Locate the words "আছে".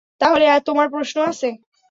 1.27-1.49